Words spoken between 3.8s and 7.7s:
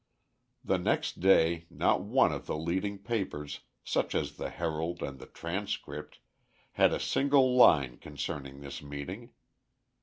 such as the Herald and the Transcript, had a single